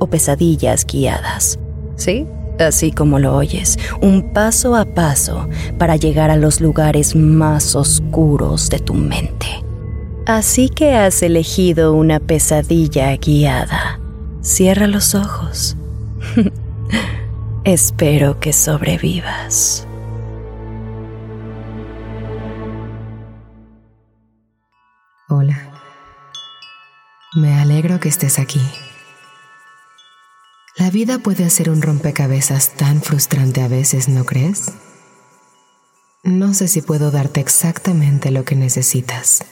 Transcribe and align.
o 0.00 0.08
pesadillas 0.08 0.84
guiadas. 0.84 1.60
¿Sí? 1.94 2.26
Así 2.58 2.90
como 2.90 3.20
lo 3.20 3.36
oyes, 3.36 3.78
un 4.02 4.32
paso 4.32 4.74
a 4.74 4.84
paso 4.84 5.48
para 5.78 5.96
llegar 5.96 6.30
a 6.30 6.36
los 6.36 6.60
lugares 6.60 7.14
más 7.14 7.76
oscuros 7.76 8.68
de 8.68 8.80
tu 8.80 8.94
mente. 8.94 9.46
Así 10.26 10.68
que 10.68 10.94
has 10.94 11.22
elegido 11.22 11.94
una 11.94 12.20
pesadilla 12.20 13.16
guiada. 13.16 14.00
Cierra 14.42 14.86
los 14.86 15.14
ojos. 15.14 15.76
Espero 17.64 18.40
que 18.40 18.52
sobrevivas. 18.52 19.86
Hola. 25.28 25.58
Me 27.36 27.54
alegro 27.54 28.00
que 28.00 28.08
estés 28.08 28.38
aquí. 28.38 28.60
La 30.90 30.92
vida 30.92 31.18
puede 31.20 31.48
ser 31.50 31.70
un 31.70 31.82
rompecabezas 31.82 32.70
tan 32.70 33.00
frustrante 33.00 33.62
a 33.62 33.68
veces, 33.68 34.08
¿no 34.08 34.24
crees? 34.24 34.72
No 36.24 36.52
sé 36.52 36.66
si 36.66 36.82
puedo 36.82 37.12
darte 37.12 37.38
exactamente 37.38 38.32
lo 38.32 38.44
que 38.44 38.56
necesitas, 38.56 39.44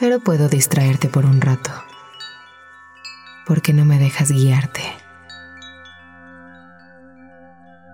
pero 0.00 0.18
puedo 0.18 0.48
distraerte 0.48 1.08
por 1.08 1.24
un 1.24 1.40
rato. 1.40 1.70
porque 3.46 3.72
no 3.72 3.84
me 3.84 4.00
dejas 4.00 4.32
guiarte? 4.32 4.82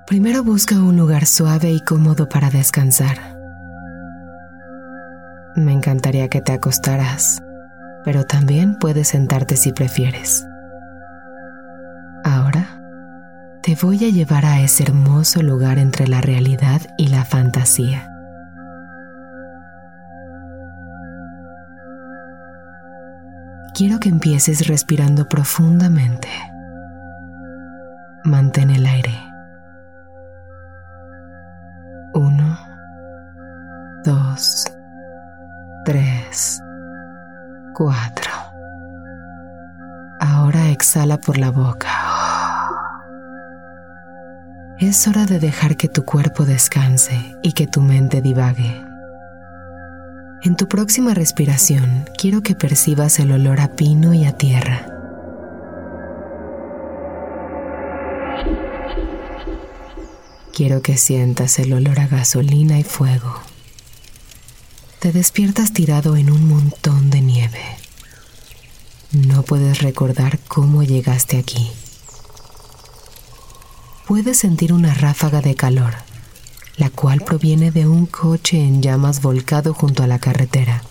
Primero 0.06 0.42
busca 0.42 0.76
un 0.76 0.96
lugar 0.96 1.26
suave 1.26 1.70
y 1.70 1.84
cómodo 1.84 2.26
para 2.26 2.48
descansar. 2.48 3.36
Me 5.56 5.72
encantaría 5.72 6.28
que 6.28 6.40
te 6.40 6.52
acostaras, 6.52 7.42
pero 8.02 8.24
también 8.24 8.78
puedes 8.78 9.08
sentarte 9.08 9.58
si 9.58 9.72
prefieres. 9.72 10.46
Te 13.70 13.86
voy 13.86 14.04
a 14.04 14.10
llevar 14.10 14.46
a 14.46 14.58
ese 14.58 14.82
hermoso 14.82 15.44
lugar 15.44 15.78
entre 15.78 16.08
la 16.08 16.20
realidad 16.20 16.80
y 16.98 17.06
la 17.06 17.24
fantasía. 17.24 18.10
Quiero 23.72 24.00
que 24.00 24.08
empieces 24.08 24.66
respirando 24.66 25.28
profundamente. 25.28 26.28
Mantén 28.24 28.70
el 28.70 28.84
aire. 28.86 29.16
Uno, 32.12 32.58
dos, 34.04 34.64
tres, 35.84 36.60
cuatro. 37.76 38.32
Ahora 40.18 40.70
exhala 40.70 41.18
por 41.18 41.38
la 41.38 41.52
boca. 41.52 41.99
Es 44.80 45.06
hora 45.06 45.26
de 45.26 45.38
dejar 45.38 45.76
que 45.76 45.88
tu 45.88 46.06
cuerpo 46.06 46.46
descanse 46.46 47.36
y 47.42 47.52
que 47.52 47.66
tu 47.66 47.82
mente 47.82 48.22
divague. 48.22 48.82
En 50.42 50.56
tu 50.56 50.68
próxima 50.68 51.12
respiración 51.12 52.08
quiero 52.16 52.42
que 52.42 52.54
percibas 52.54 53.18
el 53.18 53.30
olor 53.30 53.60
a 53.60 53.76
pino 53.76 54.14
y 54.14 54.24
a 54.24 54.32
tierra. 54.32 54.86
Quiero 60.54 60.80
que 60.80 60.96
sientas 60.96 61.58
el 61.58 61.74
olor 61.74 62.00
a 62.00 62.06
gasolina 62.06 62.78
y 62.78 62.82
fuego. 62.82 63.34
Te 64.98 65.12
despiertas 65.12 65.74
tirado 65.74 66.16
en 66.16 66.30
un 66.30 66.48
montón 66.48 67.10
de 67.10 67.20
nieve. 67.20 67.76
No 69.12 69.42
puedes 69.42 69.82
recordar 69.82 70.38
cómo 70.48 70.82
llegaste 70.82 71.36
aquí 71.36 71.70
puedes 74.10 74.38
sentir 74.38 74.72
una 74.72 74.92
ráfaga 74.92 75.40
de 75.40 75.54
calor, 75.54 75.94
la 76.76 76.90
cual 76.90 77.20
proviene 77.20 77.70
de 77.70 77.86
un 77.86 78.06
coche 78.06 78.60
en 78.60 78.82
llamas 78.82 79.22
volcado 79.22 79.72
junto 79.72 80.02
a 80.02 80.08
la 80.08 80.18
carretera. 80.18 80.82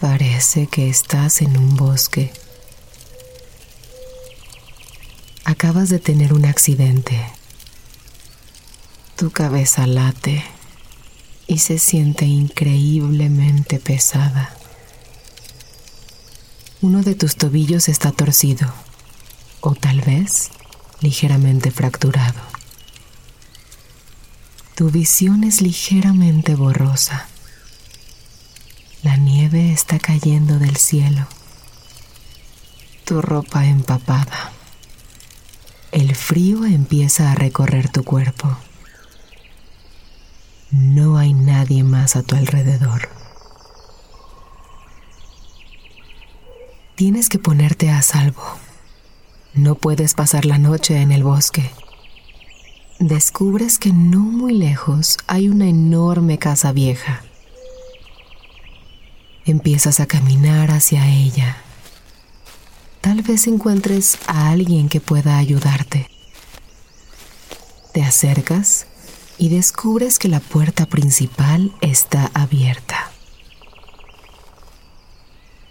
Parece 0.00 0.68
que 0.68 0.88
estás 0.88 1.42
en 1.42 1.58
un 1.58 1.76
bosque. 1.76 2.32
Acabas 5.44 5.90
de 5.90 5.98
tener 5.98 6.32
un 6.32 6.46
accidente. 6.46 7.20
Tu 9.16 9.30
cabeza 9.30 9.86
late 9.86 10.42
y 11.46 11.58
se 11.58 11.78
siente 11.78 12.24
increíblemente 12.24 13.78
pesada. 13.78 14.56
Uno 16.80 17.02
de 17.02 17.14
tus 17.14 17.36
tobillos 17.36 17.90
está 17.90 18.12
torcido, 18.12 18.72
o 19.60 19.74
tal 19.74 20.00
vez 20.00 20.52
ligeramente 21.00 21.70
fracturado. 21.70 22.40
Tu 24.74 24.90
visión 24.90 25.44
es 25.44 25.60
ligeramente 25.60 26.54
borrosa. 26.54 27.26
La 29.02 29.16
nieve 29.16 29.72
está 29.72 29.98
cayendo 29.98 30.58
del 30.58 30.76
cielo. 30.76 31.26
Tu 33.04 33.20
ropa 33.20 33.66
empapada. 33.66 34.52
El 35.90 36.14
frío 36.14 36.64
empieza 36.64 37.32
a 37.32 37.34
recorrer 37.34 37.88
tu 37.88 38.04
cuerpo. 38.04 38.56
No 40.70 41.16
hay 41.16 41.32
nadie 41.32 41.82
más 41.82 42.14
a 42.16 42.22
tu 42.22 42.36
alrededor. 42.36 43.08
Tienes 46.94 47.28
que 47.28 47.38
ponerte 47.38 47.90
a 47.90 48.02
salvo. 48.02 48.42
No 49.58 49.74
puedes 49.74 50.14
pasar 50.14 50.44
la 50.44 50.56
noche 50.56 51.02
en 51.02 51.10
el 51.10 51.24
bosque. 51.24 51.68
Descubres 53.00 53.80
que 53.80 53.92
no 53.92 54.20
muy 54.20 54.52
lejos 54.52 55.16
hay 55.26 55.48
una 55.48 55.66
enorme 55.66 56.38
casa 56.38 56.70
vieja. 56.70 57.24
Empiezas 59.44 59.98
a 59.98 60.06
caminar 60.06 60.70
hacia 60.70 61.08
ella. 61.08 61.56
Tal 63.00 63.22
vez 63.22 63.48
encuentres 63.48 64.18
a 64.28 64.50
alguien 64.50 64.88
que 64.88 65.00
pueda 65.00 65.38
ayudarte. 65.38 66.08
Te 67.92 68.04
acercas 68.04 68.86
y 69.38 69.48
descubres 69.48 70.20
que 70.20 70.28
la 70.28 70.38
puerta 70.38 70.86
principal 70.86 71.74
está 71.80 72.30
abierta. 72.32 73.10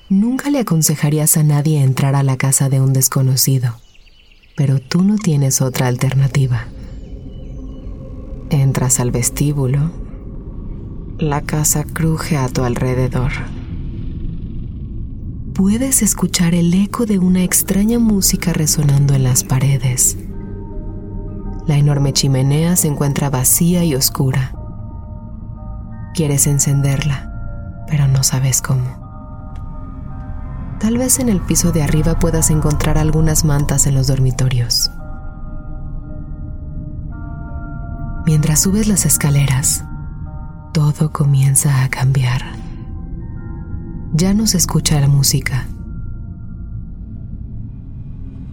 Nunca 0.10 0.50
le 0.50 0.60
aconsejarías 0.60 1.36
a 1.36 1.44
nadie 1.44 1.84
entrar 1.84 2.16
a 2.16 2.24
la 2.24 2.38
casa 2.38 2.70
de 2.70 2.80
un 2.80 2.94
desconocido, 2.94 3.76
pero 4.56 4.80
tú 4.80 5.04
no 5.04 5.18
tienes 5.18 5.62
otra 5.62 5.88
alternativa. 5.88 6.68
Entras 8.50 9.02
al 9.02 9.12
vestíbulo. 9.12 9.92
La 11.20 11.42
casa 11.42 11.84
cruje 11.84 12.38
a 12.38 12.48
tu 12.48 12.64
alrededor. 12.64 13.34
Puedes 15.54 16.02
escuchar 16.02 16.56
el 16.56 16.74
eco 16.74 17.06
de 17.06 17.20
una 17.20 17.44
extraña 17.44 18.00
música 18.00 18.54
resonando 18.54 19.14
en 19.14 19.24
las 19.24 19.44
paredes. 19.44 20.18
La 21.68 21.76
enorme 21.76 22.14
chimenea 22.14 22.78
se 22.78 22.88
encuentra 22.88 23.30
vacía 23.30 23.84
y 23.84 23.94
oscura. 23.94 24.56
Quieres 26.14 26.48
encenderla, 26.48 27.84
pero 27.90 28.08
no 28.08 28.24
sabes 28.24 28.62
cómo. 28.62 28.97
Tal 30.80 30.98
vez 30.98 31.20
en 31.20 31.30
el 31.30 31.42
piso 31.42 31.72
de 31.72 31.82
arriba 31.82 32.20
puedas 32.20 32.52
encontrar 32.52 33.00
algunas 33.00 33.44
mantas 33.44 33.88
en 33.88 33.96
los 33.96 34.08
dormitorios. 34.08 34.92
Mientras 38.28 38.60
subes 38.62 38.88
las 38.88 39.06
escaleras, 39.06 39.84
todo 40.74 41.12
comienza 41.12 41.84
a 41.84 41.90
cambiar. 41.90 42.44
Ya 44.14 44.34
no 44.36 44.46
se 44.46 44.58
escucha 44.58 45.02
la 45.02 45.08
música. 45.08 45.66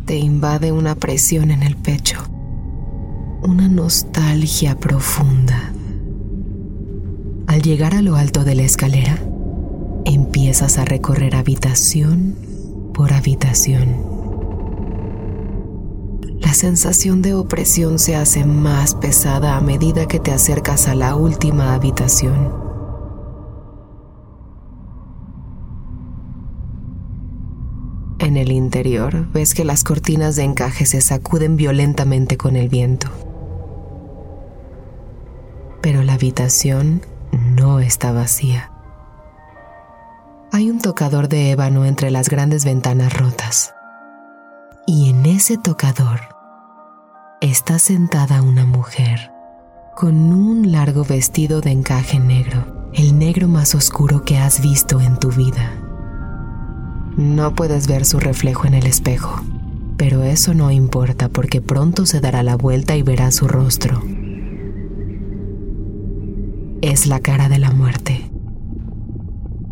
Te 0.07 0.17
invade 0.17 0.73
una 0.73 0.95
presión 0.95 1.51
en 1.51 1.63
el 1.63 1.77
pecho, 1.77 2.23
una 3.43 3.69
nostalgia 3.69 4.77
profunda. 4.77 5.73
Al 7.47 7.61
llegar 7.61 7.95
a 7.95 8.01
lo 8.01 8.17
alto 8.17 8.45
de 8.45 8.55
la 8.55 8.63
escalera, 8.63 9.19
empiezas 10.05 10.79
a 10.79 10.85
recorrer 10.85 11.35
habitación 11.35 12.37
por 12.93 13.13
habitación. 13.13 14.15
La 16.41 16.53
sensación 16.53 17.23
de 17.23 17.35
opresión 17.35 17.99
se 17.99 18.17
hace 18.17 18.45
más 18.45 18.95
pesada 18.95 19.57
a 19.57 19.61
medida 19.61 20.07
que 20.07 20.21
te 20.21 20.31
acercas 20.31 20.89
a 20.89 20.95
la 20.95 21.17
última 21.17 21.75
habitación. 21.75 22.53
En 28.19 28.37
el 28.37 28.53
interior 28.53 29.27
ves 29.33 29.55
que 29.55 29.65
las 29.65 29.85
cortinas 29.85 30.37
de 30.37 30.45
encaje 30.45 30.87
se 30.87 31.01
sacuden 31.01 31.57
violentamente 31.57 32.37
con 32.37 32.57
el 32.57 32.69
viento. 32.69 33.09
Pero 35.83 36.03
la 36.03 36.15
habitación 36.15 37.03
no 37.33 37.81
está 37.81 38.13
vacía. 38.13 38.74
Hay 40.55 40.71
un 40.71 40.79
tocador 40.79 41.29
de 41.29 41.51
ébano 41.51 41.85
entre 41.85 42.13
las 42.13 42.29
grandes 42.29 42.65
ventanas 42.65 43.13
rotas. 43.13 43.75
Y 44.87 45.11
en 45.11 45.27
ese 45.27 45.59
tocador 45.59 46.21
está 47.41 47.81
sentada 47.81 48.41
una 48.41 48.65
mujer 48.65 49.33
con 49.97 50.15
un 50.33 50.71
largo 50.71 51.05
vestido 51.05 51.61
de 51.61 51.73
encaje 51.73 52.21
negro, 52.21 52.89
el 52.93 53.19
negro 53.19 53.49
más 53.49 53.75
oscuro 53.75 54.23
que 54.23 54.39
has 54.39 54.63
visto 54.63 55.01
en 55.01 55.19
tu 55.19 55.33
vida. 55.33 55.73
No 57.17 57.57
puedes 57.57 57.89
ver 57.89 58.05
su 58.05 58.21
reflejo 58.21 58.69
en 58.69 58.75
el 58.75 58.87
espejo, 58.87 59.43
pero 59.97 60.23
eso 60.23 60.55
no 60.55 60.71
importa 60.71 61.29
porque 61.29 61.63
pronto 61.63 62.07
se 62.07 62.21
dará 62.21 62.45
la 62.45 62.55
vuelta 62.55 62.95
y 62.95 63.03
verá 63.03 63.33
su 63.33 63.49
rostro. 63.49 64.05
Es 66.81 67.09
la 67.09 67.19
cara 67.19 67.49
de 67.49 67.59
la 67.59 67.73
muerte, 67.73 68.31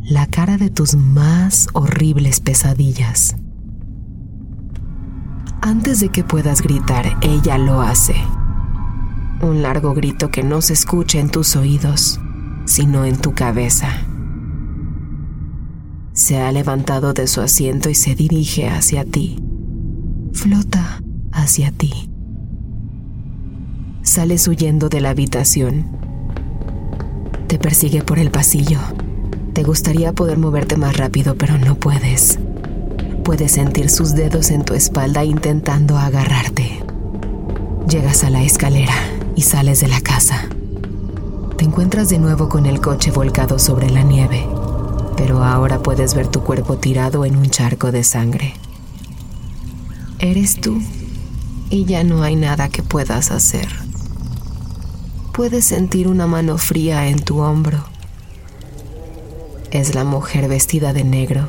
la 0.03 0.27
cara 0.27 0.59
de 0.59 0.71
tus 0.71 0.95
más 0.95 1.69
horribles 1.73 2.41
pesadillas 2.41 3.37
antes 5.65 6.01
de 6.01 6.09
que 6.09 6.25
puedas 6.25 6.61
gritar, 6.61 7.07
ella 7.21 7.57
lo 7.57 7.83
hace. 7.83 8.17
Un 9.41 9.63
largo 9.63 9.95
grito 9.95 10.29
que 10.29 10.43
no 10.43 10.61
se 10.61 10.73
escucha 10.73 11.21
en 11.21 11.31
tus 11.31 11.55
oídos, 11.55 12.21
sino 12.65 13.05
en 13.05 13.17
tu 13.17 13.33
cabeza. 13.33 13.89
Se 16.15 16.41
ha 16.41 16.51
levantado 16.51 17.13
de 17.13 17.29
su 17.29 17.41
asiento 17.41 17.89
y 17.91 17.95
se 17.95 18.17
dirige 18.17 18.69
hacia 18.69 19.05
ti. 19.05 19.39
Flota 20.33 21.01
hacia 21.31 21.71
ti. 21.71 22.11
Sales 24.03 24.49
huyendo 24.49 24.89
de 24.89 25.01
la 25.01 25.11
habitación. 25.11 25.87
Te 27.47 27.61
persigue 27.61 28.03
por 28.03 28.19
el 28.19 28.33
pasillo. 28.33 28.81
Te 29.53 29.65
gustaría 29.65 30.13
poder 30.13 30.39
moverte 30.39 30.77
más 30.77 30.97
rápido, 30.97 31.35
pero 31.35 31.59
no 31.59 31.75
puedes. 31.75 32.39
Puedes 33.23 33.53
sentir 33.53 33.91
sus 33.91 34.15
dedos 34.15 34.51
en 34.51 34.65
tu 34.65 34.73
espalda 34.73 35.25
intentando 35.25 35.99
agarrarte. 35.99 36.83
Llegas 37.87 38.25
a 38.25 38.31
la 38.31 38.43
escalera 38.43 38.95
y 39.37 39.43
sales 39.43 39.81
de 39.81 39.89
la 39.89 40.01
casa. 40.01 40.49
Te 41.59 41.67
encuentras 41.67 42.09
de 42.09 42.19
nuevo 42.19 42.49
con 42.49 42.65
el 42.65 42.81
coche 42.81 43.11
volcado 43.11 43.59
sobre 43.59 43.91
la 43.91 44.03
nieve, 44.03 44.49
pero 45.19 45.45
ahora 45.45 45.81
puedes 45.81 46.15
ver 46.15 46.29
tu 46.29 46.41
cuerpo 46.41 46.79
tirado 46.79 47.27
en 47.27 47.37
un 47.37 47.51
charco 47.51 47.93
de 47.93 48.05
sangre. 48.05 48.55
Eres 50.19 50.61
tú 50.61 50.81
y 51.69 51.85
ya 51.85 52.05
no 52.05 52.23
hay 52.23 52.37
nada 52.37 52.71
que 52.71 52.83
puedas 52.83 53.31
hacer. 53.31 53.69
Puedes 55.35 55.67
sentir 55.67 56.09
una 56.09 56.27
mano 56.27 56.57
fría 56.57 57.09
en 57.09 57.19
tu 57.19 57.41
hombro. 57.41 57.92
Es 59.73 59.95
la 59.95 60.05
mujer 60.05 60.49
vestida 60.49 60.93
de 60.93 61.03
negro 61.03 61.49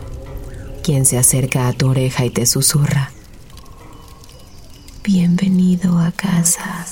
quien 0.82 1.06
se 1.06 1.18
acerca 1.18 1.68
a 1.68 1.74
tu 1.74 1.90
oreja 1.90 2.24
y 2.24 2.30
te 2.30 2.46
susurra. 2.46 3.12
Bienvenido 5.04 6.00
a 6.00 6.14
casa. 6.14 6.83